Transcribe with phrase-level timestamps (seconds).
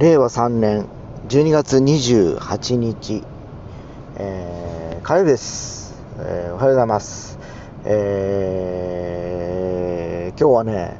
[0.00, 0.86] 令和3年
[1.28, 3.22] 12月28日、
[4.16, 7.38] えー、火曜日です、えーおはようございます、
[7.84, 10.96] えー今日はね、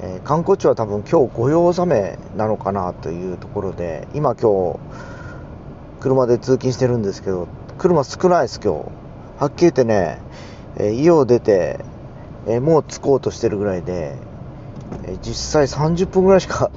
[0.00, 4.78] えー観光地は多分今日御用納めなのかなというところで今今日
[6.00, 8.78] 車で通勤してるんですけど車少ないです今日。
[9.40, 10.20] はっきり言ってね、
[10.78, 11.84] えー家を出て、
[12.46, 14.16] えーもう着こうとしてるぐらいで、
[15.04, 16.70] えー実際30分ぐらいしか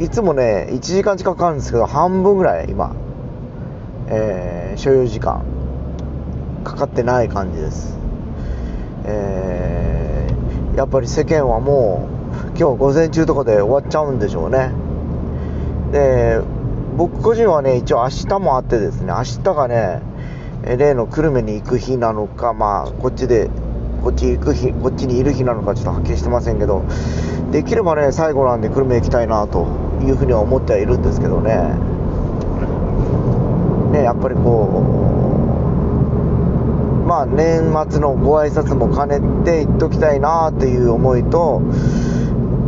[0.00, 2.94] いつもね1時間近くかかるんですけど半分ぐらい今、
[4.08, 5.42] えー所要時間。
[6.64, 7.96] かかってない感じです、
[9.04, 12.08] えーやっぱり世間はも
[12.54, 14.70] う今日午前中とかで終わっちゃうんでしょうね。
[15.90, 16.40] で
[16.96, 20.00] 僕個人はね一応明日もあってですね明日がね
[20.64, 23.50] 例の久留米に行く日なのかまあこっちで
[24.02, 26.84] こっち行く日こっちにいる日なのかちょっとはっきりしてませんけど
[27.50, 29.66] できればね最後なんで久留米行きたいなと
[30.02, 31.54] いうふうには思ってはいるんですけどね。
[33.92, 34.68] ねやっぱりこ
[37.04, 41.62] うまあ年末のご挨拶も兼ねて行っときたいなっていう思いと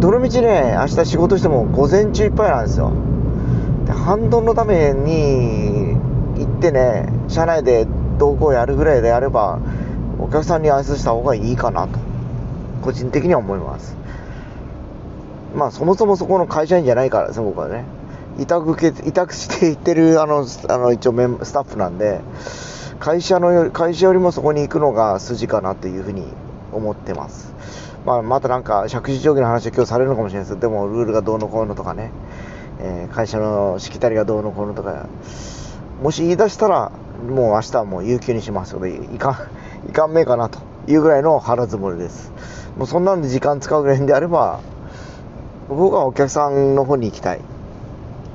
[0.00, 2.91] どのみちね明日仕事しても午前中いっぱいなんですよ。
[3.84, 5.94] で反動のために
[6.39, 7.87] 行ってね車内で
[8.19, 9.59] 同行やるぐらいであれば
[10.22, 11.98] お客さんに挨拶した方がいいかなと。
[12.82, 13.96] 個人的には思います。
[15.54, 17.84] まあそもそもそこの会社員じゃないからですね僕はね。
[18.38, 22.20] 委託受け委託して行ってるあのあの一応メンスタッフなんで
[23.00, 26.24] 会社のより会社よりもそこに行くのが筋かなというふうに
[26.72, 27.52] 思ってます。
[28.06, 32.12] まあまたなんか借地定規の話は今日されるのかもしれないですけどでもルールがどうのこうのとかね、
[32.80, 35.06] えー会社のしきたりがどうのこうのとか。
[36.02, 36.92] もし言い出したら
[37.28, 39.48] もう明日はもう有給にしますのでいか
[39.91, 42.33] いかんめえかなというぐらいの腹積もりです。
[42.78, 44.60] もうそんなんで時間使うぐらいであれば
[45.69, 47.41] 僕はお客さんの方に行きたい。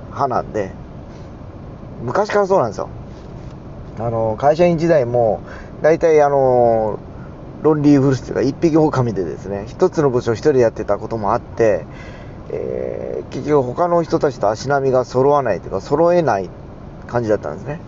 [0.07, 0.71] 派なんで。
[2.03, 2.89] 昔からそうなんですよ。
[3.99, 5.41] あの会社員時代も
[5.81, 6.99] 大体あの
[7.63, 11.85] ロンリーフルスというか一匹狼でですね一つの部署を一人でやってたこともあって、
[12.51, 16.49] えー結局他の人たちと足並みが揃わないというか揃えない
[17.07, 17.79] 感じだったんですね。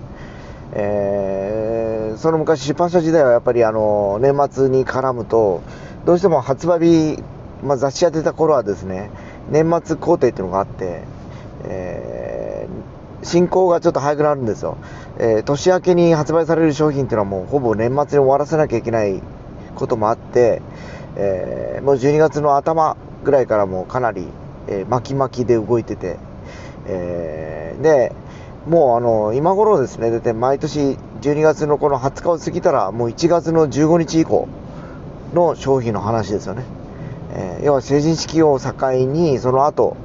[0.74, 1.67] えー
[2.18, 5.62] その昔出版社時代はやっぱりあの年末に絡むと
[6.06, 7.24] どうしても発売日、
[7.64, 9.12] まあ、雑誌やってた頃はですね
[9.50, 11.04] 年末工程っていうのがあって、
[11.66, 14.78] えー進行がちょっと早くなるんですよ、
[15.18, 19.22] えー年明けに発売される商品っていうのはもうほぼ年末に終わらせなきゃいけない
[19.76, 20.62] こともあって、
[21.16, 24.28] えーもう12月の頭ぐらいからもうかなり、
[24.68, 26.20] え巻き巻きで動いてて、
[26.86, 28.14] えーで
[28.68, 34.48] もうあの今頃ですね大体毎年12月のこの20日を過ぎたらもう1月の15日以降
[35.34, 36.64] の商品の話ですよね、
[37.32, 39.98] えー要は成人式を境にその後、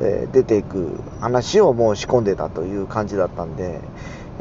[0.00, 3.80] えー出ていく話をもう仕込んでたという感じだったんで、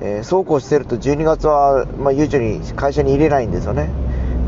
[0.02, 3.90] えーそうこうしてると12月は、まあ、悠長に会社に入れないんですよね、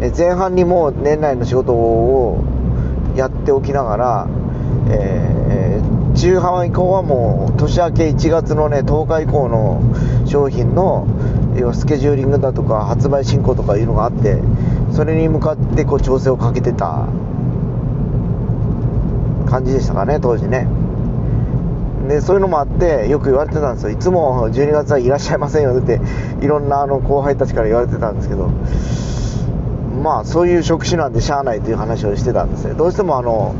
[0.02, 2.44] え前半にもう年内の仕事を
[3.16, 4.28] やっておきながら、
[4.90, 5.59] えー
[6.20, 9.82] 中半以降はもう年明け1月のね10日以降の
[10.28, 11.08] 商品の
[11.58, 14.42] 要はスケジューリングだとか発売進行とかいうのがあって
[14.92, 17.08] それに向かってこう調整をかけてた
[19.50, 20.68] 感じでしたかね当時ね。
[22.10, 23.92] でそういうのもあってよく言われてたんですよ。
[23.92, 26.02] いつも12月はいらっしゃいませんよって
[26.42, 28.50] いろんなあの後輩たちから言われてたんですけど。
[30.04, 33.54] まあそういう職種なんでしゃあないという話をしてたんですねどうしてもあの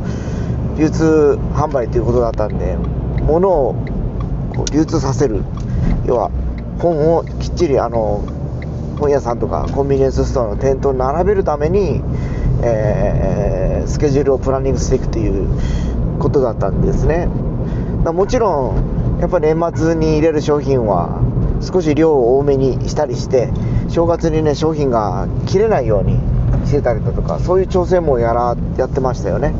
[0.80, 2.76] 流通販売ということだったんで
[3.22, 3.74] 物を
[4.56, 5.44] こう流通させる。
[6.06, 6.30] 要は
[6.80, 8.24] 本をきっちりあの
[8.98, 12.02] 本屋さんとかコンビニエンスストアの店頭に並べるために、
[12.62, 15.48] えースケジュールをプランニングしていくという
[16.18, 17.28] ことだったんですね。
[18.04, 21.20] だもちろんやっぱり年末に入れる商品は
[21.60, 23.50] 少し量を多めにしたりして
[23.88, 26.18] 正月にね商品が切れないように
[26.66, 29.52] してたりだとかそういう調整もやらやってましたよね、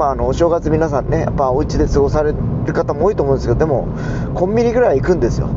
[0.00, 3.86] まああのお正月皆さんねやっぱお家で過ごされる方も多いと思うんですけどでも
[4.34, 5.48] コンビニぐらい行くんですよ。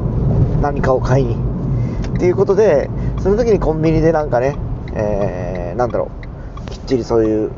[0.62, 1.36] 何かを買いに。
[1.36, 2.90] っていうことで
[3.22, 4.58] その時にコンビニでなんかね、
[4.94, 6.12] えーなんだろ
[6.68, 7.52] うきっちりそういう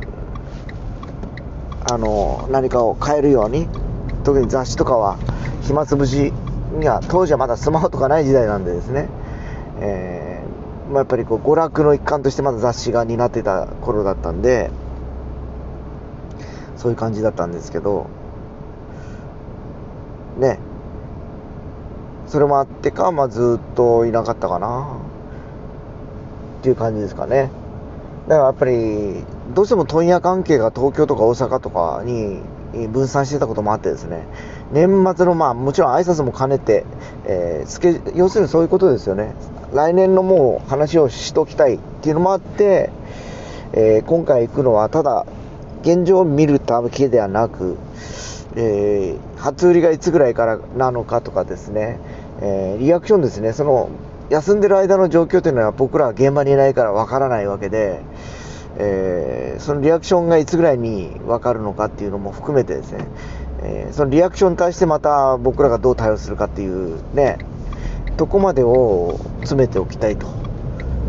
[1.89, 3.67] あの何かを買えるように
[4.23, 5.17] 特に雑誌とかは
[5.63, 6.31] 暇つぶし
[6.79, 9.09] には当時はまだスマホとかない時代なんでですね、
[9.79, 14.71] えーまあ、やっぱりこう娯楽の一環としてまだ雑誌が担ってた頃だったんで
[16.77, 18.07] そういう感じだったんですけど
[20.37, 20.59] ね。
[22.27, 24.97] それもあってか、まあ、ずっといなかったかな。
[26.59, 27.51] っていう感じですかね。
[28.27, 29.23] だからやっぱり
[29.53, 32.41] どうしても問屋関係が東京とか大阪とかに
[32.91, 34.25] 分散してたこともあってですね、
[34.71, 36.85] 年末のまあもちろん挨拶も兼ねて、
[37.25, 39.35] えー、スケ要するにそういうことですよね。
[39.73, 42.89] 来年のもう話をしときたいっていうのもあって、
[43.73, 45.27] えー、今回行くのはただ
[45.85, 47.77] 現状を見るだけではなく、
[48.55, 51.99] えー、初売りがいつぐらいからなのかとかですね、
[52.41, 53.89] えー、リアクションですね、その
[54.31, 58.01] 休んでる間の状況というのは僕らは現場にいないからわからないわけで、
[58.77, 63.05] えー、そのリアクションがいつぐらいに分かるのかっていうのも含めてですね、
[63.61, 67.37] え、そのリアクションに対してまた僕らがどう対応するかっていうね、
[68.17, 70.27] とこまでを詰めておきたいと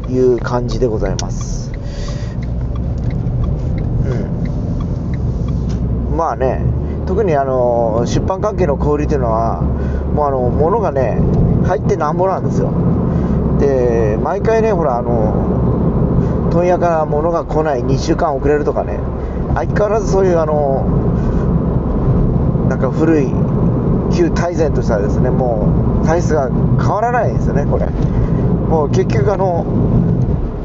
[0.08, 1.72] いう感じでございます。
[4.04, 4.36] うん。
[6.16, 6.62] まあね、
[7.06, 11.20] 特にあの出版関係の小売りというのは、もうあの物がね、
[11.66, 12.72] 入ってなんぼなんですよ。
[13.60, 18.98] で、毎回ね、ほら、あの、問屋から物が来ない、2週間遅れるとかね、
[19.54, 20.86] 相変わらずそういうあの、
[22.70, 23.26] なんか古い、
[24.14, 27.86] 旧大前としたらですね、もう体質が変わらないんですよね、これ。
[28.68, 29.66] もう結局あの、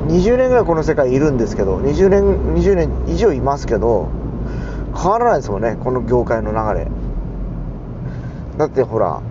[0.07, 2.23] 20年ぐらいこの世界いるんですけど、20年、
[2.55, 4.07] 20年以上いますけど、
[4.95, 6.87] 変わらないですもんね、この業界の流れ。
[8.57, 9.21] だってほら、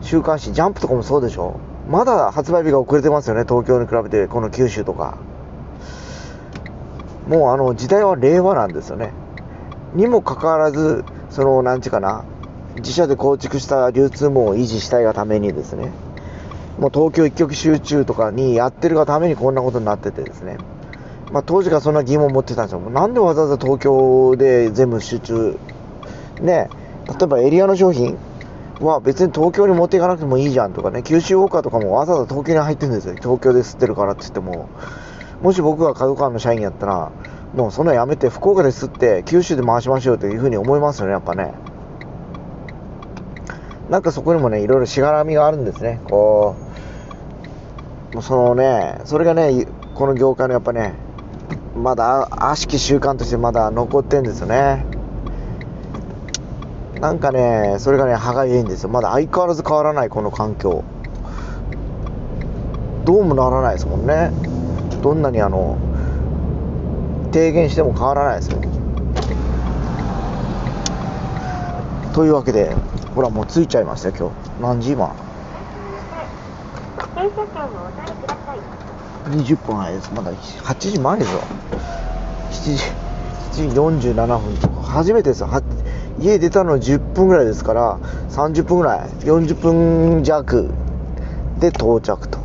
[0.00, 1.56] 週刊誌、ジャンプとかもそうでしょ。
[1.88, 5.18] まだ発売日が遅れてますよね、東京に比べて、この九州とか。
[7.28, 9.12] もうあの時代は令和なんですよね。
[9.94, 12.24] にもかかわらず、その、なんちかな、
[12.76, 15.92] 自社で構築した流通網を維持したいがためにですね、
[16.78, 20.58] もう東京一極集中とかにやってるがためにこんなことになっててですね、
[21.34, 22.78] まあ、当時からそんな疑問を持ってたんですよ。
[22.78, 25.58] なんでわざわざ東京で全部集中、
[26.40, 26.70] ね、
[27.08, 28.16] 例えばエリアの商品
[28.78, 33.14] は別に東京に持っていかなくてもいいじゃんとかね、九州ウォーカーとかもわざわざ東京に入ってるんですよ。
[33.16, 34.68] 東京で吸ってるからって言っても、
[35.42, 37.10] もし僕が角川の社員やったら、
[37.56, 41.52] もうそんなやめて福岡で吸って九州で回しましょうというふうに思いますよね、やっぱね。
[43.90, 45.98] なんかそこにもね、いろいろしがらみがあるんですね。
[46.04, 46.54] こ
[48.14, 49.66] う、そのね、それがね、
[49.96, 50.94] この業界のやっぱね、
[51.76, 54.84] まだ悪しき習慣としてまだ残ってんですよね。
[57.00, 58.88] なんかね、それがね、歯がゆいんですよ。
[58.88, 60.84] まだ相変わらず変わらない、この環境。
[63.04, 64.30] どうもならないですもんね。
[65.02, 65.76] どんなにあの、
[67.32, 68.58] 提言しても変わらないですよ。
[72.14, 72.74] というわけで、
[73.14, 74.34] ほらもう着いちゃいました、今日。
[74.62, 75.12] 何時今？
[77.14, 78.58] 停車券をお取りください
[79.24, 80.12] ?20 分早いです。
[80.14, 81.40] まだ8時前ですよ。
[82.50, 84.82] 7時、7時47分とか。
[84.82, 85.48] 初めてですよ。
[86.20, 87.98] 家出たの10分ぐらいですから、
[88.30, 90.70] 30分ぐらい、40分弱
[91.58, 92.38] で到着と。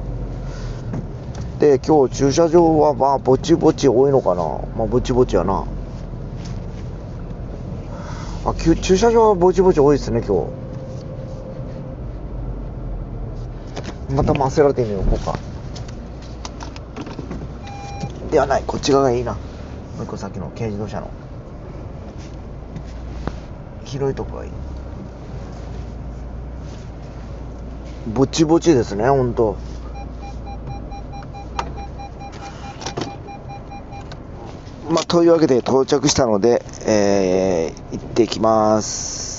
[1.59, 4.43] で、今日駐車場はまあ、ぼちぼち多いのかな。
[4.77, 5.65] まあ、ぼちぼちやな。
[8.45, 10.45] あ、駐車場はぼちぼち多いですね、今
[14.09, 14.15] 日。
[14.15, 15.49] またマセラティに置こうか。
[18.31, 19.33] ではない、こっち側がいいな。
[19.33, 19.39] も
[20.01, 21.09] う一個先の軽自動車の。
[23.85, 24.51] 広いとこがいい。
[28.13, 29.57] ぼちぼちですね、ほんと。
[34.89, 39.38] まあ、というわけで到着したので、えー、行ってきます。